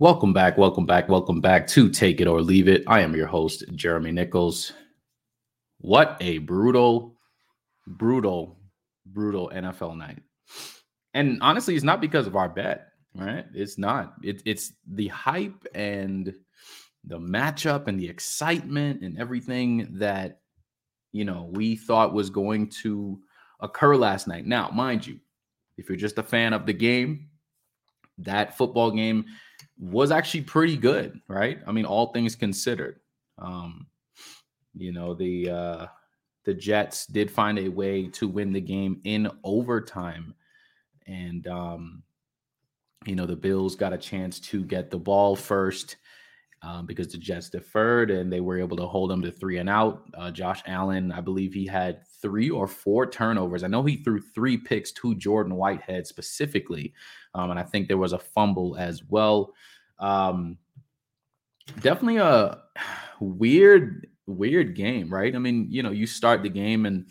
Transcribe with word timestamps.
Welcome 0.00 0.32
back, 0.32 0.56
welcome 0.56 0.86
back, 0.86 1.10
welcome 1.10 1.42
back 1.42 1.66
to 1.66 1.90
Take 1.90 2.22
It 2.22 2.26
or 2.26 2.40
Leave 2.40 2.68
It. 2.68 2.84
I 2.86 3.00
am 3.00 3.14
your 3.14 3.26
host, 3.26 3.64
Jeremy 3.74 4.12
Nichols. 4.12 4.72
What 5.76 6.16
a 6.20 6.38
brutal, 6.38 7.18
brutal, 7.86 8.56
brutal 9.04 9.52
NFL 9.54 9.98
night. 9.98 10.22
And 11.12 11.36
honestly, 11.42 11.74
it's 11.74 11.84
not 11.84 12.00
because 12.00 12.26
of 12.26 12.34
our 12.34 12.48
bet, 12.48 12.86
right? 13.14 13.44
It's 13.52 13.76
not. 13.76 14.14
It, 14.22 14.40
it's 14.46 14.72
the 14.90 15.08
hype 15.08 15.66
and 15.74 16.32
the 17.04 17.18
matchup 17.18 17.86
and 17.86 18.00
the 18.00 18.08
excitement 18.08 19.02
and 19.02 19.18
everything 19.18 19.98
that, 19.98 20.40
you 21.12 21.26
know, 21.26 21.50
we 21.52 21.76
thought 21.76 22.14
was 22.14 22.30
going 22.30 22.70
to 22.84 23.20
occur 23.60 23.96
last 23.96 24.26
night. 24.26 24.46
Now, 24.46 24.70
mind 24.70 25.06
you, 25.06 25.20
if 25.76 25.90
you're 25.90 25.98
just 25.98 26.16
a 26.16 26.22
fan 26.22 26.54
of 26.54 26.64
the 26.64 26.72
game, 26.72 27.28
that 28.16 28.56
football 28.56 28.92
game 28.92 29.26
was 29.80 30.10
actually 30.10 30.42
pretty 30.42 30.76
good, 30.76 31.20
right? 31.26 31.58
I 31.66 31.72
mean, 31.72 31.86
all 31.86 32.12
things 32.12 32.36
considered. 32.36 33.00
Um, 33.38 33.86
you 34.74 34.92
know, 34.92 35.14
the 35.14 35.50
uh 35.50 35.86
the 36.44 36.54
Jets 36.54 37.06
did 37.06 37.30
find 37.30 37.58
a 37.58 37.68
way 37.68 38.06
to 38.08 38.28
win 38.28 38.52
the 38.52 38.60
game 38.60 39.00
in 39.04 39.30
overtime. 39.44 40.34
And 41.06 41.46
um, 41.46 42.02
you 43.06 43.14
know, 43.14 43.26
the 43.26 43.36
Bills 43.36 43.76
got 43.76 43.92
a 43.92 43.98
chance 43.98 44.38
to 44.40 44.62
get 44.62 44.90
the 44.90 44.98
ball 44.98 45.36
first 45.36 45.96
um, 46.62 46.84
because 46.84 47.08
the 47.08 47.18
Jets 47.18 47.48
deferred 47.48 48.10
and 48.10 48.32
they 48.32 48.40
were 48.40 48.58
able 48.58 48.76
to 48.76 48.86
hold 48.86 49.10
them 49.10 49.22
to 49.22 49.30
three 49.30 49.58
and 49.58 49.68
out. 49.68 50.04
Uh, 50.14 50.30
Josh 50.30 50.62
Allen, 50.66 51.10
I 51.10 51.20
believe 51.20 51.54
he 51.54 51.66
had 51.66 52.06
three 52.20 52.50
or 52.50 52.66
four 52.66 53.06
turnovers. 53.06 53.64
I 53.64 53.68
know 53.68 53.82
he 53.82 53.96
threw 53.96 54.20
three 54.20 54.56
picks 54.56 54.92
to 54.92 55.14
Jordan 55.14 55.54
Whitehead 55.54 56.06
specifically, 56.06 56.92
um, 57.34 57.50
and 57.50 57.58
I 57.58 57.62
think 57.62 57.88
there 57.88 57.98
was 57.98 58.12
a 58.12 58.18
fumble 58.18 58.76
as 58.76 59.02
well. 59.04 59.54
Um, 59.98 60.58
definitely 61.80 62.18
a 62.18 62.58
weird, 63.20 64.08
weird 64.26 64.74
game, 64.74 65.08
right? 65.08 65.34
I 65.34 65.38
mean, 65.38 65.66
you 65.70 65.82
know, 65.82 65.90
you 65.90 66.06
start 66.06 66.42
the 66.42 66.50
game 66.50 66.84
and 66.84 67.10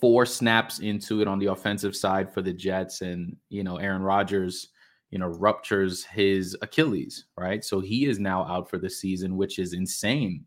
four 0.00 0.26
snaps 0.26 0.80
into 0.80 1.20
it 1.20 1.28
on 1.28 1.38
the 1.38 1.46
offensive 1.46 1.94
side 1.94 2.32
for 2.32 2.42
the 2.42 2.52
Jets, 2.52 3.02
and 3.02 3.36
you 3.50 3.62
know, 3.62 3.76
Aaron 3.76 4.02
Rodgers, 4.02 4.68
you 5.10 5.18
know, 5.18 5.28
ruptures 5.28 6.04
his 6.04 6.56
Achilles, 6.62 7.24
right? 7.36 7.64
So 7.64 7.80
he 7.80 8.06
is 8.06 8.18
now 8.18 8.44
out 8.44 8.68
for 8.68 8.78
the 8.78 8.90
season, 8.90 9.36
which 9.36 9.58
is 9.58 9.72
insane 9.72 10.44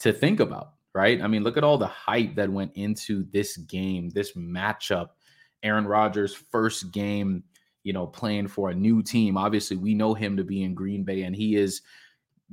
to 0.00 0.12
think 0.12 0.40
about, 0.40 0.72
right? 0.94 1.20
I 1.22 1.26
mean, 1.26 1.42
look 1.42 1.56
at 1.56 1.64
all 1.64 1.78
the 1.78 1.86
hype 1.86 2.34
that 2.36 2.50
went 2.50 2.72
into 2.74 3.26
this 3.32 3.56
game, 3.56 4.10
this 4.10 4.32
matchup. 4.32 5.10
Aaron 5.62 5.86
Rodgers' 5.86 6.34
first 6.34 6.92
game 6.92 7.42
you 7.86 7.92
know, 7.92 8.04
playing 8.04 8.48
for 8.48 8.70
a 8.70 8.74
new 8.74 9.00
team. 9.00 9.36
Obviously, 9.36 9.76
we 9.76 9.94
know 9.94 10.12
him 10.12 10.36
to 10.36 10.42
be 10.42 10.64
in 10.64 10.74
Green 10.74 11.04
Bay, 11.04 11.22
and 11.22 11.36
he 11.36 11.54
is 11.54 11.82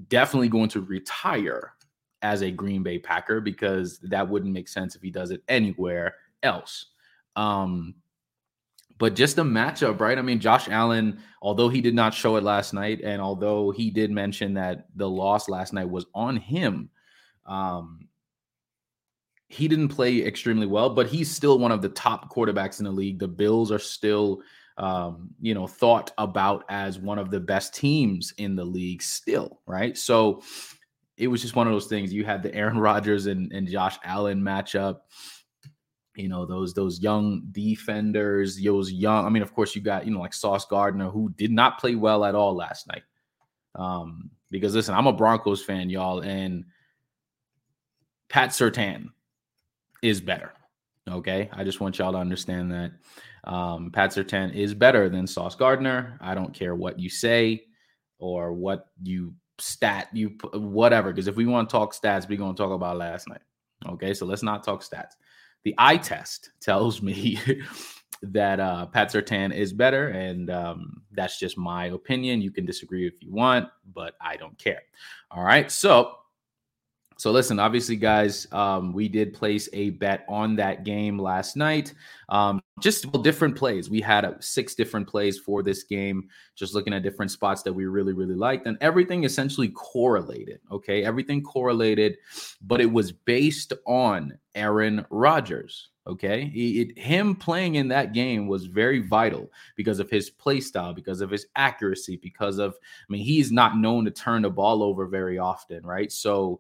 definitely 0.08 0.48
going 0.48 0.70
to 0.70 0.82
retire 0.82 1.74
as 2.22 2.44
a 2.44 2.52
Green 2.52 2.84
Bay 2.84 3.00
Packer 3.00 3.42
because 3.42 3.98
that 4.04 4.30
wouldn't 4.30 4.54
make 4.54 4.68
sense 4.68 4.96
if 4.96 5.02
he 5.02 5.10
does 5.10 5.32
it 5.32 5.42
anywhere 5.48 6.18
else. 6.44 6.86
Um, 7.36 7.96
but 8.98 9.16
just 9.16 9.38
a 9.38 9.44
matchup, 9.44 10.00
right? 10.00 10.18
I 10.18 10.22
mean, 10.22 10.40
Josh 10.40 10.70
Allen, 10.70 11.20
although 11.42 11.70
he 11.70 11.82
did 11.82 11.96
not 11.96 12.14
show 12.14 12.36
it 12.36 12.44
last 12.44 12.74
night, 12.74 13.02
and 13.04 13.22
although 13.22 13.72
he 13.72 13.90
did 13.90 14.12
mention 14.12 14.54
that 14.56 14.88
the 14.96 15.10
loss 15.10 15.50
last 15.50 15.74
night 15.74 15.90
was 15.90 16.06
on 16.14 16.38
him, 16.38 16.90
um, 17.46 18.08
he 19.48 19.68
didn't 19.68 19.90
play 19.90 20.24
extremely 20.26 20.66
well, 20.66 20.90
but 20.90 21.08
he's 21.08 21.30
still 21.30 21.60
one 21.60 21.72
of 21.72 21.82
the 21.82 21.90
top 21.90 22.34
quarterbacks 22.34 22.80
in 22.80 22.86
the 22.86 22.92
league. 22.92 23.20
The 23.20 23.28
Bills 23.28 23.72
are 23.72 23.80
still 23.80 24.42
um, 24.78 25.30
you 25.40 25.54
know, 25.54 25.68
thought 25.68 26.12
about 26.18 26.66
as 26.70 26.98
one 26.98 27.20
of 27.20 27.30
the 27.30 27.40
best 27.40 27.76
teams 27.76 28.34
in 28.38 28.56
the 28.56 28.66
league 28.66 29.02
still, 29.02 29.62
right? 29.68 29.98
So 29.98 30.42
it 31.18 31.28
was 31.28 31.42
just 31.42 31.56
one 31.56 31.68
of 31.68 31.74
those 31.74 31.88
things. 31.88 32.14
You 32.14 32.26
had 32.26 32.42
the 32.42 32.54
Aaron 32.56 32.80
Rodgers 32.80 33.28
and, 33.28 33.52
and 33.52 33.68
Josh 33.68 33.98
Allen 34.04 34.42
matchup. 34.42 35.02
You 36.16 36.30
know, 36.30 36.46
those 36.46 36.74
those 36.74 37.00
young 37.00 37.44
defenders, 37.52 38.62
those 38.62 38.92
young, 38.92 39.26
I 39.26 39.30
mean, 39.30 39.42
of 39.44 39.54
course, 39.54 39.76
you 39.76 39.82
got, 39.82 40.06
you 40.06 40.14
know, 40.14 40.20
like 40.20 40.34
Sauce 40.34 40.66
Gardner, 40.66 41.10
who 41.10 41.30
did 41.38 41.52
not 41.52 41.80
play 41.80 41.96
well 41.96 42.24
at 42.24 42.36
all 42.36 42.56
last 42.56 42.88
night. 42.88 43.04
Um, 43.76 44.30
because 44.52 44.76
listen, 44.76 44.94
I'm 44.94 45.08
a 45.08 45.14
Broncos 45.14 45.64
fan, 45.64 45.90
y'all, 45.90 46.20
and 46.20 46.66
Pat 48.30 48.50
Surtain 48.50 49.10
is 50.04 50.22
better. 50.22 50.54
Okay. 51.10 51.50
I 51.52 51.64
just 51.64 51.80
want 51.80 51.98
y'all 51.98 52.12
to 52.12 52.18
understand 52.18 52.72
that. 52.72 52.92
Um, 53.44 53.92
Pat 53.92 54.12
Surtain 54.12 54.54
is 54.54 54.74
better 54.74 55.10
than 55.10 55.28
Sauce 55.28 55.56
Gardner. 55.56 56.18
I 56.22 56.34
don't 56.34 56.54
care 56.54 56.76
what 56.76 57.00
you 57.00 57.10
say 57.10 57.64
or 58.20 58.54
what 58.54 58.88
you 59.02 59.34
stat 59.60 60.08
you 60.14 60.30
whatever. 60.54 61.12
Because 61.12 61.28
if 61.28 61.36
we 61.36 61.46
want 61.46 61.70
to 61.70 61.74
talk 61.74 61.94
stats, 61.94 62.28
we're 62.28 62.38
going 62.38 62.56
to 62.56 62.62
talk 62.62 62.72
about 62.72 62.98
last 62.98 63.28
night. 63.28 63.42
Okay, 63.86 64.14
so 64.14 64.26
let's 64.26 64.44
not 64.44 64.64
talk 64.64 64.82
stats. 64.82 65.12
The 65.64 65.76
eye 65.78 65.98
test 65.98 66.52
tells 66.60 67.02
me 67.02 67.40
that 68.22 68.60
uh, 68.60 68.86
Pat 68.88 69.12
Surtain 69.12 69.54
is 69.54 69.74
better, 69.74 70.10
and 70.10 70.50
um, 70.50 71.02
that's 71.12 71.40
just 71.40 71.58
my 71.58 71.88
opinion. 71.88 72.42
You 72.42 72.52
can 72.52 72.66
disagree 72.66 73.08
if 73.08 73.22
you 73.22 73.32
want, 73.32 73.68
but 73.94 74.16
I 74.22 74.38
don't 74.38 74.58
care. 74.58 74.84
All 75.32 75.44
right, 75.44 75.72
so 75.72 76.18
so 77.24 77.32
listen, 77.32 77.58
obviously, 77.58 77.96
guys, 77.96 78.50
um, 78.52 78.92
we 78.92 79.08
did 79.08 79.34
place 79.34 79.70
a 79.72 79.92
bet 79.92 80.26
on 80.28 80.58
that 80.58 80.84
game 80.84 81.18
last 81.18 81.56
night. 81.56 81.94
Um, 82.28 82.62
just 82.82 83.06
well, 83.06 83.24
different 83.24 83.56
plays. 83.56 83.90
We 83.90 84.02
had 84.02 84.26
uh, 84.26 84.34
six 84.42 84.76
different 84.76 85.08
plays 85.08 85.40
for 85.40 85.64
this 85.64 85.84
game, 85.84 86.28
just 86.56 86.74
looking 86.74 86.92
at 86.94 87.02
different 87.02 87.32
spots 87.32 87.64
that 87.64 87.72
we 87.72 87.86
really, 87.86 88.12
really 88.12 88.36
liked, 88.36 88.68
and 88.68 88.78
everything 88.82 89.24
essentially 89.24 89.70
correlated. 89.70 90.60
Okay, 90.70 91.06
everything 91.06 91.42
correlated, 91.42 92.18
but 92.62 92.82
it 92.82 92.92
was 92.92 93.14
based 93.14 93.72
on 93.88 94.38
Aaron 94.54 95.06
Rodgers. 95.10 95.92
Okay, 96.06 96.52
it, 96.54 97.00
him 97.00 97.38
playing 97.38 97.76
in 97.76 97.88
that 97.88 98.12
game 98.12 98.48
was 98.48 98.66
very 98.66 99.00
vital 99.00 99.50
because 99.78 100.02
of 100.02 100.10
his 100.10 100.30
play 100.30 100.60
style, 100.60 100.94
because 100.94 101.22
of 101.22 101.32
his 101.32 101.46
accuracy, 101.56 102.18
because 102.18 102.58
of 102.58 102.74
I 102.74 103.06
mean, 103.08 103.24
he's 103.24 103.50
not 103.50 103.78
known 103.78 104.04
to 104.04 104.12
turn 104.12 104.42
the 104.42 104.50
ball 104.50 104.84
over 104.84 105.08
very 105.08 105.40
often, 105.40 105.86
right? 105.86 106.12
So 106.12 106.60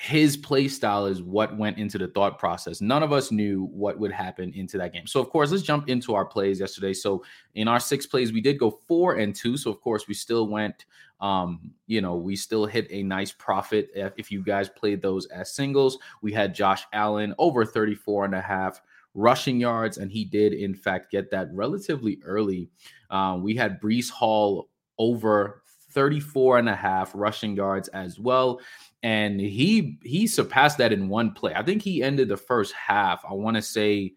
his 0.00 0.36
play 0.36 0.68
style 0.68 1.06
is 1.06 1.24
what 1.24 1.58
went 1.58 1.76
into 1.76 1.98
the 1.98 2.06
thought 2.06 2.38
process. 2.38 2.80
None 2.80 3.02
of 3.02 3.12
us 3.12 3.32
knew 3.32 3.64
what 3.64 3.98
would 3.98 4.12
happen 4.12 4.52
into 4.54 4.78
that 4.78 4.92
game. 4.92 5.08
So, 5.08 5.20
of 5.20 5.28
course, 5.28 5.50
let's 5.50 5.64
jump 5.64 5.88
into 5.88 6.14
our 6.14 6.24
plays 6.24 6.60
yesterday. 6.60 6.92
So, 6.94 7.24
in 7.56 7.66
our 7.66 7.80
six 7.80 8.06
plays, 8.06 8.32
we 8.32 8.40
did 8.40 8.60
go 8.60 8.70
four 8.70 9.14
and 9.14 9.34
two. 9.34 9.56
So, 9.56 9.72
of 9.72 9.80
course, 9.80 10.06
we 10.06 10.14
still 10.14 10.46
went, 10.46 10.84
um, 11.20 11.72
you 11.88 12.00
know, 12.00 12.14
we 12.14 12.36
still 12.36 12.64
hit 12.64 12.86
a 12.90 13.02
nice 13.02 13.32
profit 13.32 13.90
if, 13.92 14.30
you 14.30 14.40
guys 14.40 14.68
played 14.68 15.02
those 15.02 15.26
as 15.26 15.52
singles. 15.52 15.98
We 16.22 16.32
had 16.32 16.54
Josh 16.54 16.84
Allen 16.92 17.34
over 17.36 17.64
34 17.64 18.26
and 18.26 18.36
a 18.36 18.40
half 18.40 18.80
rushing 19.14 19.58
yards, 19.58 19.98
and 19.98 20.12
he 20.12 20.24
did, 20.24 20.52
in 20.52 20.76
fact, 20.76 21.10
get 21.10 21.28
that 21.32 21.52
relatively 21.52 22.20
early. 22.24 22.70
Um, 23.10 23.42
we 23.42 23.56
had 23.56 23.80
Breece 23.80 24.10
Hall 24.10 24.68
over 24.96 25.64
34 25.90 26.58
and 26.58 26.68
a 26.68 26.76
half 26.76 27.12
rushing 27.14 27.56
yards 27.56 27.88
as 27.88 28.18
well. 28.18 28.60
And 29.02 29.40
he 29.40 29.98
he 30.02 30.26
surpassed 30.26 30.78
that 30.78 30.92
in 30.92 31.08
one 31.08 31.32
play. 31.32 31.54
I 31.54 31.62
think 31.62 31.82
he 31.82 32.02
ended 32.02 32.28
the 32.28 32.36
first 32.36 32.72
half. 32.74 33.24
I 33.28 33.34
want 33.34 33.56
to 33.56 33.62
say 33.62 34.14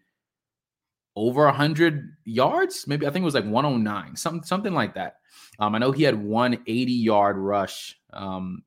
over 1.14 1.44
100 1.44 2.16
yards 2.24 2.86
maybe 2.86 3.06
i 3.06 3.10
think 3.10 3.22
it 3.22 3.26
was 3.26 3.34
like 3.34 3.44
109 3.44 4.16
something 4.16 4.42
something 4.42 4.72
like 4.72 4.94
that 4.94 5.16
um, 5.58 5.74
i 5.74 5.78
know 5.78 5.92
he 5.92 6.02
had 6.02 6.20
one 6.22 6.54
80 6.66 6.92
yard 6.92 7.36
rush 7.36 7.98
um, 8.14 8.62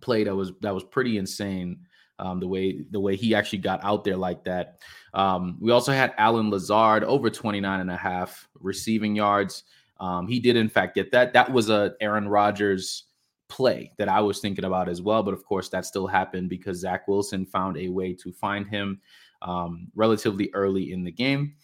play 0.00 0.24
that 0.24 0.34
was 0.34 0.52
that 0.60 0.74
was 0.74 0.84
pretty 0.84 1.18
insane 1.18 1.78
um, 2.18 2.40
the 2.40 2.46
way 2.46 2.84
the 2.90 3.00
way 3.00 3.16
he 3.16 3.34
actually 3.34 3.58
got 3.58 3.82
out 3.82 4.04
there 4.04 4.16
like 4.16 4.44
that 4.44 4.80
um, 5.14 5.56
we 5.60 5.72
also 5.72 5.92
had 5.92 6.14
Allen 6.16 6.50
Lazard 6.50 7.04
over 7.04 7.28
29 7.28 7.80
and 7.80 7.90
a 7.90 7.96
half 7.96 8.48
receiving 8.60 9.16
yards 9.16 9.64
um, 10.02 10.26
he 10.26 10.38
did 10.38 10.56
in 10.56 10.68
fact 10.68 10.94
get 10.94 11.10
that 11.10 11.32
that 11.32 11.50
was 11.50 11.70
a 11.70 11.94
aaron 12.02 12.28
rodgers 12.28 13.04
play 13.48 13.90
that 13.98 14.08
i 14.08 14.20
was 14.20 14.40
thinking 14.40 14.64
about 14.64 14.88
as 14.88 15.00
well 15.00 15.22
but 15.22 15.34
of 15.34 15.44
course 15.44 15.68
that 15.70 15.86
still 15.86 16.06
happened 16.06 16.48
because 16.50 16.80
zach 16.80 17.08
wilson 17.08 17.46
found 17.46 17.76
a 17.78 17.88
way 17.88 18.12
to 18.12 18.30
find 18.32 18.66
him 18.66 19.00
um, 19.42 19.88
relatively 19.94 20.50
early 20.54 20.92
in 20.92 21.04
the 21.04 21.10
game. 21.10 21.54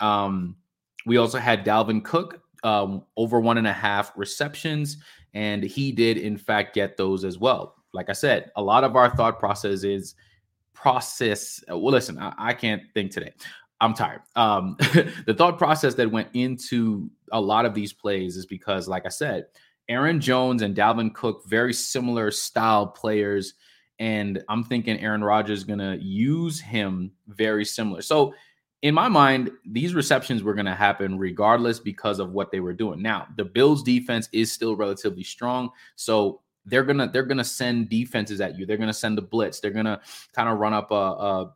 Um, 0.00 0.56
we 1.04 1.18
also 1.18 1.38
had 1.38 1.64
Dalvin 1.64 2.04
Cook 2.04 2.40
um, 2.64 3.04
over 3.16 3.40
one 3.40 3.58
and 3.58 3.66
a 3.66 3.72
half 3.72 4.12
receptions, 4.16 4.98
and 5.34 5.62
he 5.62 5.92
did 5.92 6.16
in 6.16 6.36
fact 6.36 6.74
get 6.74 6.96
those 6.96 7.24
as 7.24 7.38
well. 7.38 7.74
Like 7.92 8.08
I 8.08 8.14
said, 8.14 8.50
a 8.56 8.62
lot 8.62 8.84
of 8.84 8.96
our 8.96 9.14
thought 9.14 9.38
process 9.38 9.84
is 9.84 10.14
process. 10.74 11.62
Well, 11.68 11.90
listen, 11.90 12.18
I, 12.18 12.32
I 12.38 12.52
can't 12.54 12.82
think 12.94 13.10
today. 13.10 13.32
I'm 13.80 13.94
tired. 13.94 14.22
Um, 14.34 14.76
the 15.26 15.34
thought 15.36 15.58
process 15.58 15.94
that 15.94 16.10
went 16.10 16.28
into 16.32 17.10
a 17.32 17.40
lot 17.40 17.66
of 17.66 17.74
these 17.74 17.92
plays 17.92 18.36
is 18.36 18.46
because, 18.46 18.88
like 18.88 19.06
I 19.06 19.10
said, 19.10 19.46
Aaron 19.88 20.20
Jones 20.20 20.62
and 20.62 20.74
Dalvin 20.74 21.14
Cook, 21.14 21.44
very 21.46 21.72
similar 21.72 22.30
style 22.30 22.86
players 22.86 23.54
and 23.98 24.42
I'm 24.48 24.64
thinking 24.64 25.00
Aaron 25.00 25.24
Rodgers 25.24 25.60
is 25.60 25.64
going 25.64 25.78
to 25.78 25.96
use 26.00 26.60
him 26.60 27.12
very 27.28 27.64
similar. 27.64 28.02
So, 28.02 28.34
in 28.82 28.94
my 28.94 29.08
mind, 29.08 29.50
these 29.64 29.94
receptions 29.94 30.42
were 30.42 30.52
going 30.54 30.66
to 30.66 30.74
happen 30.74 31.18
regardless 31.18 31.80
because 31.80 32.18
of 32.18 32.32
what 32.32 32.50
they 32.52 32.60
were 32.60 32.74
doing. 32.74 33.00
Now, 33.00 33.26
the 33.36 33.44
Bills 33.44 33.82
defense 33.82 34.28
is 34.32 34.52
still 34.52 34.76
relatively 34.76 35.24
strong, 35.24 35.70
so 35.96 36.42
they're 36.66 36.84
gonna 36.84 37.08
they're 37.10 37.22
gonna 37.22 37.44
send 37.44 37.88
defenses 37.88 38.40
at 38.40 38.58
you. 38.58 38.66
They're 38.66 38.76
gonna 38.76 38.92
send 38.92 39.16
the 39.16 39.22
blitz. 39.22 39.60
They're 39.60 39.70
gonna 39.70 40.00
kind 40.34 40.48
of 40.48 40.58
run 40.58 40.74
up 40.74 40.90
a, 40.90 40.94
a 40.94 41.54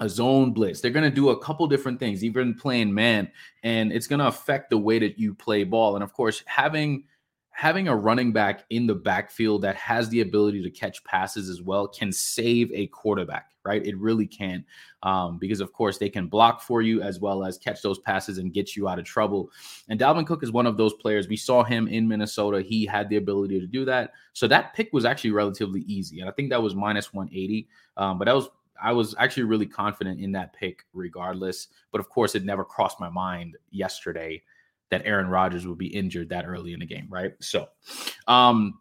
a 0.00 0.08
zone 0.08 0.52
blitz. 0.52 0.80
They're 0.80 0.90
going 0.90 1.08
to 1.08 1.14
do 1.14 1.28
a 1.28 1.38
couple 1.38 1.66
different 1.66 2.00
things, 2.00 2.24
even 2.24 2.54
playing 2.54 2.92
man, 2.92 3.30
and 3.62 3.92
it's 3.92 4.06
going 4.06 4.20
to 4.20 4.26
affect 4.26 4.70
the 4.70 4.78
way 4.78 4.98
that 4.98 5.18
you 5.18 5.34
play 5.34 5.64
ball. 5.64 5.94
And 5.94 6.02
of 6.02 6.12
course, 6.12 6.42
having 6.46 7.04
having 7.60 7.88
a 7.88 7.94
running 7.94 8.32
back 8.32 8.64
in 8.70 8.86
the 8.86 8.94
backfield 8.94 9.60
that 9.60 9.76
has 9.76 10.08
the 10.08 10.22
ability 10.22 10.62
to 10.62 10.70
catch 10.70 11.04
passes 11.04 11.50
as 11.50 11.60
well 11.60 11.86
can 11.86 12.10
save 12.10 12.72
a 12.72 12.86
quarterback, 12.86 13.50
right? 13.66 13.84
It 13.84 13.98
really 13.98 14.26
can. 14.26 14.64
Um, 15.02 15.36
because, 15.36 15.60
of 15.60 15.70
course, 15.74 15.98
they 15.98 16.08
can 16.08 16.26
block 16.26 16.62
for 16.62 16.80
you 16.80 17.02
as 17.02 17.20
well 17.20 17.44
as 17.44 17.58
catch 17.58 17.82
those 17.82 17.98
passes 17.98 18.38
and 18.38 18.54
get 18.54 18.76
you 18.76 18.88
out 18.88 18.98
of 18.98 19.04
trouble. 19.04 19.50
And 19.90 20.00
Dalvin 20.00 20.26
Cook 20.26 20.42
is 20.42 20.52
one 20.52 20.66
of 20.66 20.78
those 20.78 20.94
players. 20.94 21.28
We 21.28 21.36
saw 21.36 21.62
him 21.62 21.86
in 21.86 22.08
Minnesota. 22.08 22.62
He 22.62 22.86
had 22.86 23.10
the 23.10 23.16
ability 23.16 23.60
to 23.60 23.66
do 23.66 23.84
that. 23.84 24.12
So 24.32 24.48
that 24.48 24.72
pick 24.72 24.90
was 24.94 25.04
actually 25.04 25.32
relatively 25.32 25.82
easy. 25.82 26.20
And 26.20 26.30
I 26.30 26.32
think 26.32 26.48
that 26.48 26.62
was 26.62 26.74
minus 26.74 27.12
180. 27.12 27.68
Um, 27.98 28.18
but 28.18 28.24
that 28.24 28.34
was 28.34 28.48
I 28.82 28.92
was 28.92 29.14
actually 29.18 29.44
really 29.44 29.66
confident 29.66 30.20
in 30.20 30.32
that 30.32 30.52
pick 30.52 30.84
regardless. 30.92 31.68
But 31.92 32.00
of 32.00 32.08
course, 32.08 32.34
it 32.34 32.44
never 32.44 32.64
crossed 32.64 33.00
my 33.00 33.10
mind 33.10 33.56
yesterday 33.70 34.42
that 34.90 35.02
Aaron 35.04 35.28
Rodgers 35.28 35.66
would 35.66 35.78
be 35.78 35.86
injured 35.86 36.28
that 36.30 36.46
early 36.46 36.72
in 36.72 36.80
the 36.80 36.86
game, 36.86 37.06
right? 37.08 37.32
So, 37.40 37.68
um, 38.26 38.80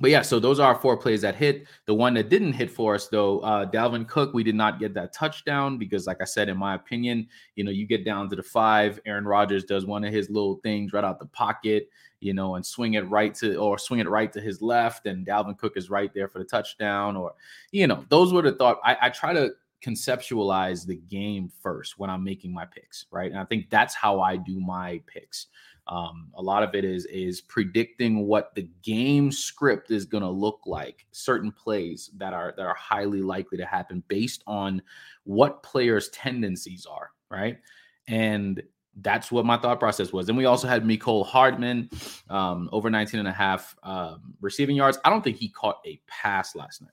but 0.00 0.10
yeah, 0.10 0.22
so 0.22 0.38
those 0.38 0.60
are 0.60 0.74
our 0.74 0.80
four 0.80 0.96
plays 0.96 1.22
that 1.22 1.34
hit. 1.34 1.66
The 1.86 1.94
one 1.94 2.14
that 2.14 2.28
didn't 2.28 2.52
hit 2.52 2.70
for 2.70 2.94
us, 2.94 3.08
though, 3.08 3.40
uh, 3.40 3.68
Dalvin 3.68 4.06
Cook, 4.06 4.32
we 4.32 4.44
did 4.44 4.54
not 4.54 4.78
get 4.78 4.94
that 4.94 5.12
touchdown 5.12 5.76
because, 5.78 6.06
like 6.06 6.20
I 6.20 6.24
said, 6.24 6.48
in 6.48 6.56
my 6.56 6.74
opinion, 6.74 7.26
you 7.56 7.64
know, 7.64 7.70
you 7.70 7.86
get 7.86 8.04
down 8.04 8.28
to 8.30 8.36
the 8.36 8.42
five, 8.42 9.00
Aaron 9.06 9.24
Rodgers 9.24 9.64
does 9.64 9.86
one 9.86 10.04
of 10.04 10.12
his 10.12 10.30
little 10.30 10.60
things 10.62 10.92
right 10.92 11.04
out 11.04 11.18
the 11.18 11.26
pocket, 11.26 11.88
you 12.20 12.32
know, 12.32 12.54
and 12.54 12.64
swing 12.64 12.94
it 12.94 13.08
right 13.08 13.34
to 13.36 13.56
or 13.56 13.78
swing 13.78 14.00
it 14.00 14.08
right 14.08 14.32
to 14.32 14.40
his 14.40 14.62
left, 14.62 15.06
and 15.06 15.26
Dalvin 15.26 15.58
Cook 15.58 15.76
is 15.76 15.90
right 15.90 16.12
there 16.14 16.28
for 16.28 16.38
the 16.38 16.44
touchdown, 16.44 17.16
or 17.16 17.34
you 17.72 17.86
know, 17.86 18.04
those 18.08 18.32
were 18.32 18.42
the 18.42 18.52
thought. 18.52 18.78
I, 18.84 18.96
I 19.02 19.08
try 19.10 19.32
to 19.32 19.50
conceptualize 19.84 20.86
the 20.86 20.96
game 20.96 21.50
first 21.60 21.98
when 21.98 22.10
I'm 22.10 22.24
making 22.24 22.52
my 22.52 22.64
picks, 22.64 23.06
right? 23.10 23.30
And 23.30 23.38
I 23.40 23.44
think 23.44 23.70
that's 23.70 23.94
how 23.94 24.20
I 24.20 24.36
do 24.36 24.60
my 24.60 25.00
picks. 25.06 25.46
Um, 25.88 26.30
a 26.34 26.42
lot 26.42 26.62
of 26.62 26.74
it 26.74 26.84
is 26.84 27.06
is 27.06 27.40
predicting 27.40 28.26
what 28.26 28.54
the 28.54 28.68
game 28.82 29.32
script 29.32 29.90
is 29.90 30.04
going 30.04 30.22
to 30.22 30.28
look 30.28 30.60
like, 30.66 31.06
certain 31.12 31.50
plays 31.50 32.10
that 32.18 32.34
are 32.34 32.52
that 32.56 32.66
are 32.66 32.74
highly 32.74 33.22
likely 33.22 33.56
to 33.58 33.64
happen 33.64 34.02
based 34.08 34.42
on 34.46 34.82
what 35.24 35.62
players' 35.62 36.10
tendencies 36.10 36.86
are, 36.86 37.10
right? 37.30 37.58
And 38.06 38.62
that's 39.00 39.30
what 39.30 39.46
my 39.46 39.56
thought 39.56 39.78
process 39.78 40.12
was. 40.12 40.26
Then 40.26 40.36
we 40.36 40.44
also 40.44 40.68
had 40.68 40.84
Mecole 40.84 41.24
Hardman 41.24 41.88
um, 42.28 42.68
over 42.72 42.90
19 42.90 43.20
and 43.20 43.28
a 43.28 43.32
half 43.32 43.76
um, 43.82 44.34
receiving 44.40 44.76
yards. 44.76 44.98
I 45.04 45.10
don't 45.10 45.22
think 45.22 45.36
he 45.36 45.48
caught 45.48 45.78
a 45.86 46.00
pass 46.06 46.54
last 46.54 46.82
night. 46.82 46.90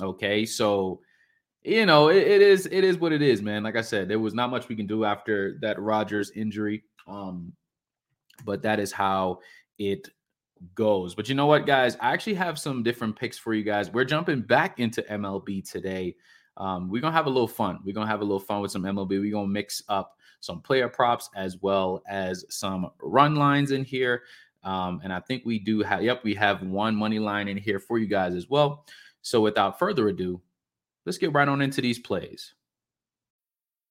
Okay, 0.00 0.46
so 0.46 1.00
you 1.64 1.86
know, 1.86 2.08
it, 2.08 2.26
it 2.26 2.42
is 2.42 2.66
it 2.72 2.82
is 2.82 2.96
what 2.96 3.12
it 3.12 3.20
is, 3.20 3.42
man. 3.42 3.62
Like 3.62 3.76
I 3.76 3.82
said, 3.82 4.08
there 4.08 4.18
was 4.18 4.34
not 4.34 4.50
much 4.50 4.68
we 4.68 4.76
can 4.76 4.86
do 4.86 5.04
after 5.04 5.58
that 5.60 5.78
Rodgers 5.80 6.30
injury. 6.30 6.84
Um, 7.06 7.52
but 8.44 8.62
that 8.62 8.80
is 8.80 8.92
how 8.92 9.40
it 9.78 10.08
goes. 10.74 11.14
But 11.14 11.28
you 11.28 11.34
know 11.34 11.46
what, 11.46 11.66
guys? 11.66 11.96
I 12.00 12.12
actually 12.12 12.34
have 12.34 12.58
some 12.58 12.82
different 12.82 13.16
picks 13.16 13.38
for 13.38 13.54
you 13.54 13.64
guys. 13.64 13.90
We're 13.90 14.04
jumping 14.04 14.42
back 14.42 14.78
into 14.78 15.02
MLB 15.02 15.68
today. 15.68 16.16
Um, 16.56 16.90
we're 16.90 17.00
gonna 17.00 17.16
have 17.16 17.26
a 17.26 17.30
little 17.30 17.48
fun. 17.48 17.80
We're 17.84 17.94
gonna 17.94 18.06
have 18.06 18.20
a 18.20 18.24
little 18.24 18.40
fun 18.40 18.60
with 18.60 18.70
some 18.70 18.82
MLB. 18.82 19.20
We're 19.20 19.32
gonna 19.32 19.48
mix 19.48 19.82
up 19.88 20.16
some 20.40 20.60
player 20.60 20.88
props 20.88 21.30
as 21.34 21.56
well 21.62 22.02
as 22.08 22.44
some 22.50 22.90
run 23.00 23.36
lines 23.36 23.70
in 23.70 23.84
here. 23.84 24.22
Um, 24.64 25.00
and 25.02 25.12
I 25.12 25.20
think 25.20 25.44
we 25.44 25.58
do 25.58 25.80
have, 25.82 26.02
yep, 26.02 26.22
we 26.24 26.34
have 26.34 26.62
one 26.62 26.94
money 26.94 27.18
line 27.18 27.48
in 27.48 27.56
here 27.56 27.78
for 27.78 27.98
you 27.98 28.06
guys 28.06 28.34
as 28.34 28.48
well. 28.48 28.86
So 29.22 29.40
without 29.40 29.78
further 29.78 30.08
ado, 30.08 30.40
let's 31.06 31.18
get 31.18 31.32
right 31.32 31.48
on 31.48 31.62
into 31.62 31.80
these 31.80 31.98
plays. 31.98 32.54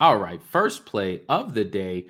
All 0.00 0.16
right, 0.16 0.42
first 0.42 0.86
play 0.86 1.20
of 1.28 1.52
the 1.52 1.64
day. 1.64 2.06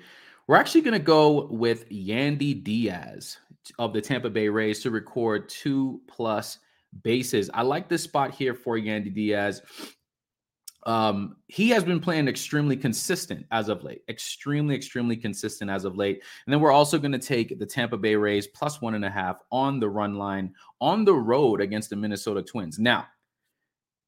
We're 0.47 0.55
actually 0.55 0.79
going 0.79 0.93
to 0.93 0.99
go 0.99 1.47
with 1.47 1.89
Yandy 1.89 2.63
Diaz 2.63 3.37
of 3.79 3.91
the 3.91 3.99
Tampa 3.99 4.29
Bay 4.29 4.47
Rays 4.47 4.81
to 4.83 4.91
record 4.91 5.49
two 5.49 5.99
plus 6.07 6.59
bases. 7.03 7.49
I 7.53 7.63
like 7.63 7.89
this 7.89 8.03
spot 8.03 8.33
here 8.33 8.53
for 8.53 8.77
Yandy 8.77 9.13
Diaz. 9.13 9.61
Um, 10.85 11.35
he 11.47 11.69
has 11.71 11.83
been 11.83 11.99
playing 11.99 12.29
extremely 12.29 12.77
consistent 12.77 13.45
as 13.51 13.67
of 13.67 13.83
late, 13.83 14.03
extremely, 14.07 14.73
extremely 14.73 15.17
consistent 15.17 15.69
as 15.69 15.83
of 15.83 15.97
late. 15.97 16.23
And 16.45 16.53
then 16.53 16.61
we're 16.61 16.71
also 16.71 16.97
going 16.97 17.11
to 17.11 17.19
take 17.19 17.59
the 17.59 17.65
Tampa 17.65 17.97
Bay 17.97 18.15
Rays 18.15 18.47
plus 18.47 18.81
one 18.81 18.95
and 18.95 19.03
a 19.03 19.09
half 19.09 19.41
on 19.51 19.81
the 19.81 19.89
run 19.89 20.15
line 20.15 20.53
on 20.79 21.03
the 21.03 21.13
road 21.13 21.59
against 21.59 21.89
the 21.89 21.97
Minnesota 21.97 22.41
Twins. 22.41 22.79
Now, 22.79 23.05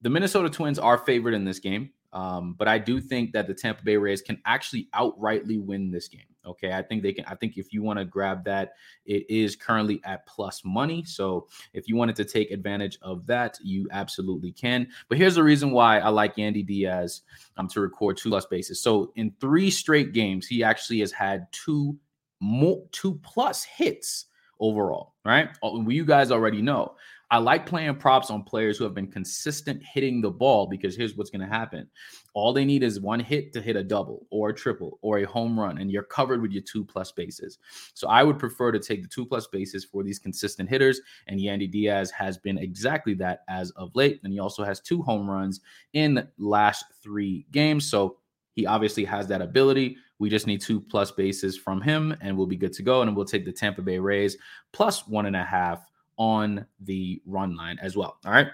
the 0.01 0.09
Minnesota 0.09 0.49
Twins 0.49 0.79
are 0.79 0.97
favored 0.97 1.33
in 1.33 1.43
this 1.43 1.59
game. 1.59 1.91
Um, 2.13 2.53
but 2.53 2.67
I 2.67 2.77
do 2.77 3.01
think 3.01 3.33
that 3.33 3.47
the 3.47 3.53
Tampa 3.53 3.83
Bay 3.83 3.97
Rays 3.97 4.21
can 4.21 4.39
actually 4.45 4.87
outrightly 4.93 5.59
win 5.61 5.91
this 5.91 6.07
game. 6.07 6.21
Okay. 6.45 6.73
I 6.73 6.81
think 6.81 7.01
they 7.03 7.13
can. 7.13 7.25
I 7.25 7.35
think 7.35 7.57
if 7.57 7.73
you 7.73 7.81
want 7.81 7.99
to 7.99 8.05
grab 8.05 8.43
that, 8.45 8.73
it 9.05 9.25
is 9.29 9.55
currently 9.55 10.01
at 10.03 10.25
plus 10.27 10.61
money. 10.65 11.03
So 11.05 11.47
if 11.73 11.87
you 11.87 11.95
wanted 11.95 12.15
to 12.17 12.25
take 12.25 12.51
advantage 12.51 12.97
of 13.01 13.25
that, 13.27 13.57
you 13.63 13.87
absolutely 13.91 14.51
can. 14.51 14.87
But 15.09 15.17
here's 15.17 15.35
the 15.35 15.43
reason 15.43 15.71
why 15.71 15.99
I 15.99 16.09
like 16.09 16.35
Yandy 16.35 16.65
Diaz 16.65 17.21
um, 17.57 17.67
to 17.69 17.81
record 17.81 18.17
two 18.17 18.29
plus 18.29 18.45
bases. 18.45 18.81
So 18.81 19.11
in 19.15 19.33
three 19.39 19.71
straight 19.71 20.13
games, 20.13 20.45
he 20.45 20.63
actually 20.63 20.99
has 20.99 21.11
had 21.11 21.47
two 21.51 21.97
more, 22.41 22.83
two 22.91 23.19
plus 23.23 23.63
hits 23.63 24.25
overall. 24.59 25.13
Right. 25.25 25.49
Oh, 25.63 25.89
you 25.89 26.05
guys 26.05 26.29
already 26.29 26.61
know. 26.61 26.95
I 27.33 27.37
like 27.37 27.65
playing 27.65 27.95
props 27.95 28.29
on 28.29 28.43
players 28.43 28.77
who 28.77 28.83
have 28.83 28.93
been 28.93 29.11
consistent 29.11 29.81
hitting 29.81 30.21
the 30.21 30.29
ball 30.29 30.67
because 30.67 30.95
here's 30.95 31.17
what's 31.17 31.31
going 31.31 31.41
to 31.41 31.47
happen. 31.47 31.89
All 32.35 32.53
they 32.53 32.63
need 32.63 32.83
is 32.83 32.99
one 32.99 33.19
hit 33.19 33.51
to 33.53 33.61
hit 33.61 33.75
a 33.75 33.83
double 33.83 34.27
or 34.29 34.49
a 34.49 34.53
triple 34.53 34.99
or 35.01 35.17
a 35.17 35.23
home 35.23 35.59
run, 35.59 35.79
and 35.79 35.91
you're 35.91 36.03
covered 36.03 36.43
with 36.43 36.51
your 36.51 36.61
two 36.61 36.85
plus 36.85 37.11
bases. 37.11 37.57
So 37.95 38.07
I 38.07 38.21
would 38.21 38.37
prefer 38.37 38.71
to 38.71 38.77
take 38.77 39.01
the 39.01 39.07
two 39.07 39.25
plus 39.25 39.47
bases 39.47 39.83
for 39.83 40.03
these 40.03 40.19
consistent 40.19 40.69
hitters. 40.69 41.01
And 41.25 41.39
Yandy 41.39 41.71
Diaz 41.71 42.11
has 42.11 42.37
been 42.37 42.59
exactly 42.59 43.15
that 43.15 43.39
as 43.49 43.71
of 43.71 43.89
late. 43.95 44.19
And 44.23 44.31
he 44.31 44.37
also 44.37 44.63
has 44.63 44.79
two 44.79 45.01
home 45.01 45.27
runs 45.27 45.59
in 45.93 46.27
last 46.37 46.85
three 47.01 47.47
games. 47.51 47.89
So 47.89 48.17
he 48.53 48.67
obviously 48.67 49.05
has 49.05 49.25
that 49.29 49.41
ability. 49.41 49.97
We 50.19 50.29
just 50.29 50.45
need 50.45 50.61
two 50.61 50.79
plus 50.81 51.09
bases 51.09 51.57
from 51.57 51.81
him, 51.81 52.15
and 52.21 52.37
we'll 52.37 52.45
be 52.45 52.57
good 52.57 52.73
to 52.73 52.83
go. 52.83 53.01
And 53.01 53.15
we'll 53.15 53.25
take 53.25 53.43
the 53.43 53.51
Tampa 53.51 53.81
Bay 53.81 53.97
Rays 53.97 54.37
plus 54.71 55.07
one 55.07 55.25
and 55.25 55.35
a 55.35 55.43
half 55.43 55.89
on 56.17 56.65
the 56.81 57.21
run 57.25 57.55
line 57.55 57.77
as 57.81 57.95
well. 57.95 58.17
All 58.25 58.31
right. 58.31 58.47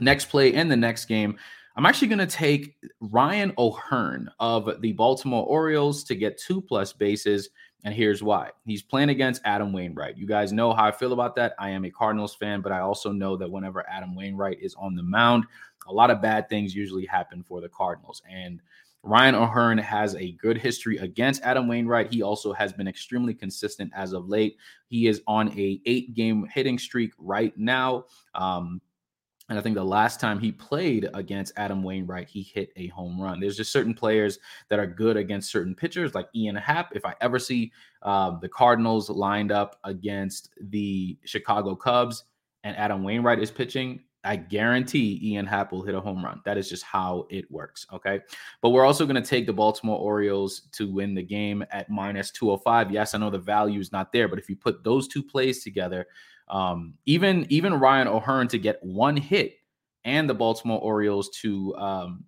Next 0.00 0.26
play 0.26 0.54
in 0.54 0.68
the 0.68 0.76
next 0.76 1.06
game, 1.06 1.36
I'm 1.76 1.86
actually 1.86 2.08
going 2.08 2.18
to 2.18 2.26
take 2.26 2.76
Ryan 3.00 3.52
O'Hearn 3.56 4.30
of 4.40 4.80
the 4.80 4.92
Baltimore 4.92 5.46
Orioles 5.46 6.04
to 6.04 6.14
get 6.14 6.38
two 6.38 6.60
plus 6.60 6.92
bases. 6.92 7.50
And 7.84 7.94
here's 7.94 8.22
why 8.22 8.50
he's 8.66 8.82
playing 8.82 9.08
against 9.08 9.40
Adam 9.44 9.72
Wainwright. 9.72 10.18
You 10.18 10.26
guys 10.26 10.52
know 10.52 10.72
how 10.72 10.84
I 10.84 10.90
feel 10.90 11.12
about 11.12 11.34
that. 11.36 11.54
I 11.58 11.70
am 11.70 11.84
a 11.84 11.90
Cardinals 11.90 12.34
fan, 12.34 12.60
but 12.60 12.72
I 12.72 12.80
also 12.80 13.12
know 13.12 13.36
that 13.36 13.50
whenever 13.50 13.88
Adam 13.88 14.14
Wainwright 14.14 14.58
is 14.60 14.74
on 14.74 14.94
the 14.94 15.02
mound, 15.02 15.44
a 15.86 15.92
lot 15.92 16.10
of 16.10 16.20
bad 16.20 16.48
things 16.48 16.74
usually 16.74 17.06
happen 17.06 17.42
for 17.42 17.60
the 17.60 17.68
Cardinals. 17.68 18.20
And 18.28 18.60
Ryan 19.02 19.34
O'Hearn 19.34 19.78
has 19.78 20.14
a 20.16 20.32
good 20.32 20.58
history 20.58 20.98
against 20.98 21.42
Adam 21.42 21.66
Wainwright. 21.68 22.12
He 22.12 22.22
also 22.22 22.52
has 22.52 22.72
been 22.72 22.86
extremely 22.86 23.32
consistent 23.32 23.90
as 23.94 24.12
of 24.12 24.28
late. 24.28 24.56
He 24.88 25.06
is 25.06 25.22
on 25.26 25.48
a 25.58 25.80
eight 25.86 26.14
game 26.14 26.46
hitting 26.52 26.78
streak 26.78 27.12
right 27.18 27.56
now. 27.56 28.04
Um, 28.34 28.80
and 29.48 29.58
I 29.58 29.62
think 29.62 29.74
the 29.74 29.82
last 29.82 30.20
time 30.20 30.38
he 30.38 30.52
played 30.52 31.08
against 31.12 31.52
Adam 31.56 31.82
Wainwright, 31.82 32.28
he 32.28 32.40
hit 32.42 32.72
a 32.76 32.86
home 32.88 33.20
run. 33.20 33.40
There's 33.40 33.56
just 33.56 33.72
certain 33.72 33.94
players 33.94 34.38
that 34.68 34.78
are 34.78 34.86
good 34.86 35.16
against 35.16 35.50
certain 35.50 35.74
pitchers, 35.74 36.14
like 36.14 36.28
Ian 36.36 36.54
Happ. 36.54 36.94
If 36.94 37.04
I 37.04 37.14
ever 37.20 37.40
see 37.40 37.72
uh, 38.02 38.38
the 38.38 38.48
Cardinals 38.48 39.10
lined 39.10 39.50
up 39.50 39.80
against 39.82 40.50
the 40.60 41.18
Chicago 41.24 41.74
Cubs 41.74 42.24
and 42.62 42.76
Adam 42.76 43.02
Wainwright 43.02 43.40
is 43.40 43.50
pitching, 43.50 44.00
I 44.22 44.36
guarantee 44.36 45.18
Ian 45.22 45.46
Happ 45.46 45.72
will 45.72 45.82
hit 45.82 45.94
a 45.94 46.00
home 46.00 46.24
run. 46.24 46.40
That 46.44 46.58
is 46.58 46.68
just 46.68 46.84
how 46.84 47.26
it 47.30 47.50
works. 47.50 47.86
Okay. 47.92 48.20
But 48.60 48.70
we're 48.70 48.84
also 48.84 49.06
going 49.06 49.20
to 49.20 49.28
take 49.28 49.46
the 49.46 49.52
Baltimore 49.52 49.98
Orioles 49.98 50.68
to 50.72 50.92
win 50.92 51.14
the 51.14 51.22
game 51.22 51.64
at 51.70 51.88
minus 51.88 52.30
205. 52.32 52.90
Yes, 52.90 53.14
I 53.14 53.18
know 53.18 53.30
the 53.30 53.38
value 53.38 53.80
is 53.80 53.92
not 53.92 54.12
there, 54.12 54.28
but 54.28 54.38
if 54.38 54.48
you 54.48 54.56
put 54.56 54.84
those 54.84 55.08
two 55.08 55.22
plays 55.22 55.64
together, 55.64 56.06
um, 56.48 56.94
even 57.06 57.46
even 57.48 57.74
Ryan 57.74 58.08
O'Hearn 58.08 58.48
to 58.48 58.58
get 58.58 58.82
one 58.82 59.16
hit 59.16 59.54
and 60.04 60.28
the 60.28 60.34
Baltimore 60.34 60.80
Orioles 60.80 61.30
to 61.40 61.74
um, 61.76 62.24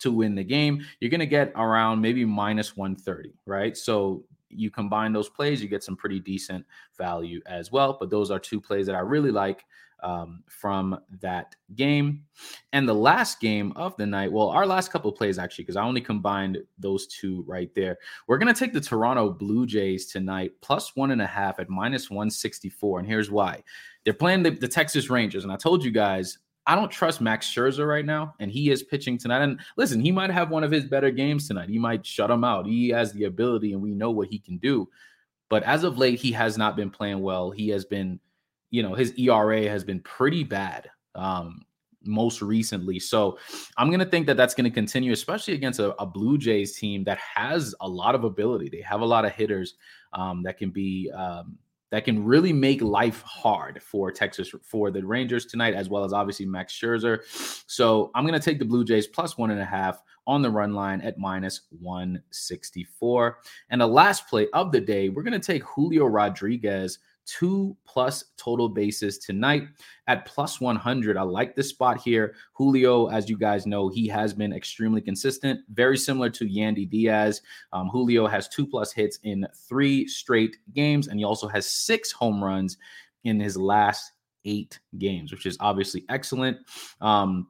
to 0.00 0.10
win 0.10 0.34
the 0.34 0.44
game, 0.44 0.84
you're 1.00 1.10
going 1.10 1.20
to 1.20 1.26
get 1.26 1.52
around 1.56 2.00
maybe 2.00 2.24
minus 2.24 2.76
130, 2.76 3.32
right? 3.46 3.76
So 3.76 4.24
you 4.48 4.70
combine 4.70 5.12
those 5.12 5.28
plays, 5.28 5.62
you 5.62 5.68
get 5.68 5.84
some 5.84 5.96
pretty 5.96 6.20
decent 6.20 6.64
value 6.96 7.40
as 7.46 7.72
well. 7.72 7.96
But 7.98 8.10
those 8.10 8.30
are 8.30 8.38
two 8.38 8.60
plays 8.60 8.86
that 8.86 8.94
I 8.94 9.00
really 9.00 9.30
like 9.30 9.64
um, 10.02 10.42
from 10.46 10.98
that 11.20 11.54
game. 11.74 12.22
And 12.72 12.88
the 12.88 12.94
last 12.94 13.40
game 13.40 13.72
of 13.76 13.96
the 13.96 14.06
night, 14.06 14.30
well, 14.30 14.48
our 14.50 14.66
last 14.66 14.92
couple 14.92 15.10
plays 15.12 15.38
actually, 15.38 15.64
because 15.64 15.76
I 15.76 15.82
only 15.82 16.00
combined 16.00 16.58
those 16.78 17.06
two 17.06 17.44
right 17.46 17.74
there. 17.74 17.98
We're 18.26 18.38
going 18.38 18.52
to 18.52 18.58
take 18.58 18.72
the 18.72 18.80
Toronto 18.80 19.30
Blue 19.30 19.66
Jays 19.66 20.06
tonight, 20.06 20.52
plus 20.60 20.94
one 20.96 21.10
and 21.10 21.22
a 21.22 21.26
half 21.26 21.58
at 21.58 21.68
minus 21.68 22.10
164. 22.10 23.00
And 23.00 23.08
here's 23.08 23.30
why 23.30 23.62
they're 24.04 24.14
playing 24.14 24.42
the, 24.42 24.50
the 24.50 24.68
Texas 24.68 25.10
Rangers. 25.10 25.44
And 25.44 25.52
I 25.52 25.56
told 25.56 25.84
you 25.84 25.90
guys, 25.90 26.38
I 26.66 26.74
don't 26.74 26.90
trust 26.90 27.20
Max 27.20 27.46
Scherzer 27.46 27.88
right 27.88 28.04
now, 28.04 28.34
and 28.40 28.50
he 28.50 28.70
is 28.70 28.82
pitching 28.82 29.18
tonight. 29.18 29.42
And 29.42 29.60
listen, 29.76 30.00
he 30.00 30.10
might 30.10 30.30
have 30.30 30.50
one 30.50 30.64
of 30.64 30.70
his 30.70 30.84
better 30.84 31.10
games 31.10 31.46
tonight. 31.46 31.68
He 31.68 31.78
might 31.78 32.04
shut 32.04 32.30
him 32.30 32.44
out. 32.44 32.66
He 32.66 32.88
has 32.88 33.12
the 33.12 33.24
ability, 33.24 33.72
and 33.72 33.82
we 33.82 33.94
know 33.94 34.10
what 34.10 34.28
he 34.28 34.38
can 34.38 34.58
do. 34.58 34.88
But 35.48 35.62
as 35.62 35.84
of 35.84 35.96
late, 35.96 36.18
he 36.18 36.32
has 36.32 36.58
not 36.58 36.74
been 36.74 36.90
playing 36.90 37.20
well. 37.20 37.50
He 37.50 37.68
has 37.68 37.84
been 37.84 38.18
you 38.70 38.82
know, 38.82 38.94
his 38.94 39.12
ERA 39.18 39.68
has 39.68 39.84
been 39.84 40.00
pretty 40.00 40.44
bad 40.44 40.90
um, 41.14 41.62
most 42.04 42.42
recently. 42.42 42.98
So 42.98 43.38
I'm 43.76 43.88
going 43.88 44.00
to 44.00 44.06
think 44.06 44.26
that 44.26 44.36
that's 44.36 44.54
going 44.54 44.64
to 44.64 44.70
continue, 44.70 45.12
especially 45.12 45.54
against 45.54 45.80
a, 45.80 45.94
a, 46.00 46.06
Blue 46.06 46.36
Jays 46.38 46.76
team 46.76 47.04
that 47.04 47.18
has 47.18 47.74
a 47.80 47.88
lot 47.88 48.14
of 48.14 48.24
ability. 48.24 48.68
They 48.68 48.82
have 48.82 49.00
a 49.00 49.06
lot 49.06 49.24
of 49.24 49.32
hitters 49.32 49.74
um, 50.12 50.42
that 50.42 50.58
can 50.58 50.70
be. 50.70 51.10
Um, 51.10 51.58
that 51.90 52.04
can 52.04 52.24
really 52.24 52.52
make 52.52 52.82
life 52.82 53.22
hard 53.22 53.82
for 53.82 54.10
Texas 54.10 54.52
for 54.62 54.90
the 54.90 55.04
Rangers 55.04 55.46
tonight, 55.46 55.74
as 55.74 55.88
well 55.88 56.04
as 56.04 56.12
obviously 56.12 56.46
Max 56.46 56.76
Scherzer. 56.76 57.20
So 57.66 58.10
I'm 58.14 58.26
going 58.26 58.38
to 58.38 58.44
take 58.44 58.58
the 58.58 58.64
Blue 58.64 58.84
Jays 58.84 59.06
plus 59.06 59.38
one 59.38 59.50
and 59.50 59.60
a 59.60 59.64
half 59.64 60.02
on 60.26 60.42
the 60.42 60.50
run 60.50 60.74
line 60.74 61.00
at 61.02 61.18
minus 61.18 61.62
164. 61.78 63.38
And 63.70 63.80
the 63.80 63.86
last 63.86 64.28
play 64.28 64.48
of 64.52 64.72
the 64.72 64.80
day, 64.80 65.08
we're 65.08 65.22
going 65.22 65.40
to 65.40 65.46
take 65.46 65.62
Julio 65.62 66.06
Rodriguez 66.06 66.98
two 67.26 67.76
plus 67.84 68.24
total 68.36 68.68
bases 68.68 69.18
tonight 69.18 69.64
at 70.06 70.24
plus 70.24 70.60
100. 70.60 71.16
I 71.16 71.22
like 71.22 71.54
this 71.54 71.68
spot 71.68 72.00
here. 72.00 72.34
Julio, 72.52 73.08
as 73.08 73.28
you 73.28 73.36
guys 73.36 73.66
know, 73.66 73.88
he 73.88 74.06
has 74.08 74.32
been 74.32 74.52
extremely 74.52 75.00
consistent, 75.00 75.60
very 75.70 75.98
similar 75.98 76.30
to 76.30 76.46
Yandy 76.46 76.88
Diaz. 76.88 77.42
Um, 77.72 77.88
Julio 77.88 78.26
has 78.26 78.48
two 78.48 78.66
plus 78.66 78.92
hits 78.92 79.18
in 79.24 79.46
three 79.68 80.06
straight 80.06 80.56
games, 80.72 81.08
and 81.08 81.18
he 81.18 81.24
also 81.24 81.48
has 81.48 81.66
six 81.66 82.12
home 82.12 82.42
runs 82.42 82.78
in 83.24 83.40
his 83.40 83.56
last 83.56 84.12
eight 84.44 84.78
games, 84.98 85.32
which 85.32 85.46
is 85.46 85.56
obviously 85.60 86.04
excellent. 86.08 86.56
Um, 87.00 87.48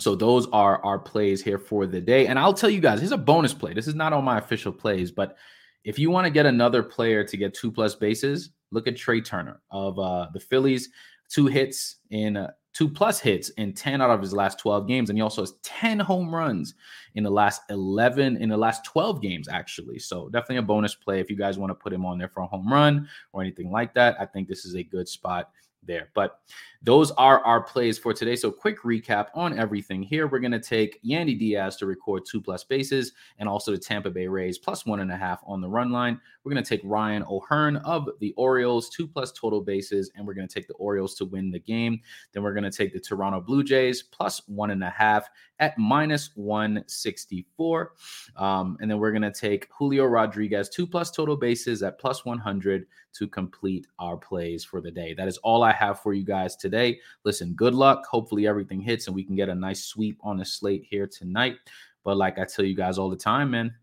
so 0.00 0.14
those 0.14 0.48
are 0.52 0.82
our 0.82 0.98
plays 0.98 1.42
here 1.42 1.58
for 1.58 1.86
the 1.86 2.00
day. 2.00 2.26
And 2.26 2.38
I'll 2.38 2.54
tell 2.54 2.70
you 2.70 2.80
guys, 2.80 3.00
here's 3.00 3.12
a 3.12 3.18
bonus 3.18 3.52
play. 3.52 3.74
This 3.74 3.86
is 3.86 3.94
not 3.94 4.14
on 4.14 4.24
my 4.24 4.38
official 4.38 4.72
plays, 4.72 5.12
but 5.12 5.36
if 5.84 5.98
you 5.98 6.10
want 6.10 6.24
to 6.24 6.30
get 6.30 6.46
another 6.46 6.82
player 6.82 7.22
to 7.24 7.36
get 7.36 7.54
two 7.54 7.70
plus 7.70 7.94
bases, 7.94 8.50
look 8.70 8.86
at 8.86 8.96
Trea 8.96 9.20
Turner 9.20 9.60
of 9.70 9.98
uh, 9.98 10.28
the 10.32 10.40
Phillies, 10.40 10.88
two 11.28 11.46
hits 11.46 11.96
in 12.10 12.36
uh, 12.36 12.50
two 12.72 12.88
plus 12.88 13.18
hits 13.18 13.48
in 13.50 13.72
10 13.72 14.00
out 14.00 14.10
of 14.10 14.20
his 14.20 14.32
last 14.32 14.58
12 14.58 14.86
games. 14.86 15.10
And 15.10 15.18
he 15.18 15.22
also 15.22 15.42
has 15.42 15.54
10 15.62 15.98
home 15.98 16.34
runs 16.34 16.74
in 17.14 17.24
the 17.24 17.30
last 17.30 17.62
11, 17.70 18.36
in 18.36 18.48
the 18.48 18.56
last 18.56 18.84
12 18.84 19.20
games, 19.20 19.48
actually. 19.48 19.98
So 19.98 20.28
definitely 20.28 20.58
a 20.58 20.62
bonus 20.62 20.94
play 20.94 21.20
if 21.20 21.30
you 21.30 21.36
guys 21.36 21.58
want 21.58 21.70
to 21.70 21.74
put 21.74 21.92
him 21.92 22.06
on 22.06 22.18
there 22.18 22.28
for 22.28 22.42
a 22.42 22.46
home 22.46 22.72
run 22.72 23.08
or 23.32 23.42
anything 23.42 23.70
like 23.70 23.94
that. 23.94 24.16
I 24.20 24.26
think 24.26 24.48
this 24.48 24.64
is 24.64 24.76
a 24.76 24.82
good 24.82 25.08
spot 25.08 25.50
there. 25.82 26.10
But 26.14 26.40
those 26.82 27.10
are 27.12 27.44
our 27.44 27.62
plays 27.62 27.98
for 27.98 28.12
today. 28.12 28.36
So, 28.36 28.50
quick 28.50 28.82
recap 28.82 29.28
on 29.34 29.58
everything 29.58 30.02
here. 30.02 30.26
We're 30.26 30.38
going 30.38 30.50
to 30.52 30.60
take 30.60 31.02
Yandy 31.02 31.38
Diaz 31.38 31.76
to 31.76 31.86
record 31.86 32.22
two 32.26 32.40
plus 32.40 32.64
bases 32.64 33.12
and 33.38 33.48
also 33.48 33.72
the 33.72 33.78
Tampa 33.78 34.10
Bay 34.10 34.26
Rays 34.26 34.58
plus 34.58 34.86
one 34.86 35.00
and 35.00 35.12
a 35.12 35.16
half 35.16 35.40
on 35.46 35.60
the 35.60 35.68
run 35.68 35.90
line. 35.90 36.20
We're 36.44 36.52
going 36.52 36.64
to 36.64 36.68
take 36.68 36.80
Ryan 36.84 37.24
O'Hearn 37.28 37.76
of 37.78 38.08
the 38.20 38.32
Orioles, 38.36 38.88
two 38.88 39.06
plus 39.06 39.32
total 39.32 39.60
bases, 39.60 40.10
and 40.14 40.26
we're 40.26 40.34
going 40.34 40.48
to 40.48 40.54
take 40.54 40.68
the 40.68 40.74
Orioles 40.74 41.14
to 41.16 41.24
win 41.26 41.50
the 41.50 41.60
game. 41.60 42.00
Then 42.32 42.42
we're 42.42 42.54
going 42.54 42.64
to 42.64 42.70
take 42.70 42.92
the 42.92 43.00
Toronto 43.00 43.40
Blue 43.40 43.62
Jays 43.62 44.02
plus 44.02 44.42
one 44.46 44.70
and 44.70 44.82
a 44.82 44.90
half 44.90 45.28
at 45.60 45.78
minus 45.78 46.30
164. 46.34 47.92
Um, 48.36 48.76
and 48.80 48.90
then 48.90 48.98
we're 48.98 49.12
going 49.12 49.22
to 49.22 49.32
take 49.32 49.68
Julio 49.76 50.06
Rodriguez, 50.06 50.68
two 50.68 50.86
plus 50.86 51.10
total 51.10 51.36
bases 51.36 51.82
at 51.82 52.00
plus 52.00 52.24
100 52.24 52.86
to 53.12 53.28
complete 53.28 53.86
our 53.98 54.16
plays 54.16 54.64
for 54.64 54.80
the 54.80 54.90
day. 54.90 55.14
That 55.14 55.28
is 55.28 55.36
all 55.38 55.62
I 55.62 55.72
have 55.72 56.00
for 56.00 56.14
you 56.14 56.24
guys 56.24 56.56
today. 56.56 56.98
Listen, 57.24 57.52
good 57.54 57.74
luck. 57.74 58.06
Hopefully 58.06 58.46
everything 58.46 58.80
hits 58.80 59.06
and 59.06 59.14
we 59.14 59.22
can 59.22 59.36
get 59.36 59.48
a 59.48 59.54
nice 59.54 59.84
sweep 59.84 60.18
on 60.22 60.38
the 60.38 60.44
slate 60.44 60.86
here 60.88 61.06
tonight. 61.06 61.56
But 62.04 62.16
like 62.16 62.38
I 62.38 62.44
tell 62.44 62.64
you 62.64 62.74
guys 62.74 62.98
all 62.98 63.10
the 63.10 63.16
time, 63.16 63.50
man, 63.50 63.74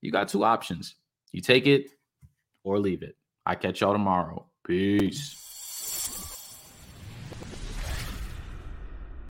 you 0.00 0.10
got 0.10 0.28
two 0.28 0.44
options. 0.44 0.94
You 1.32 1.40
take 1.42 1.66
it 1.66 1.90
or 2.64 2.78
leave 2.78 3.02
it. 3.02 3.16
I 3.44 3.54
catch 3.54 3.80
y'all 3.80 3.92
tomorrow. 3.92 4.46
Peace. 4.64 5.45